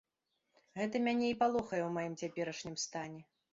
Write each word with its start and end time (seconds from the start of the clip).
Гэта 0.79 1.01
мяне 1.09 1.29
і 1.33 1.37
палохае 1.43 1.83
ў 1.85 1.89
маім 1.99 2.19
цяперашнім 2.25 2.81
стане. 2.89 3.25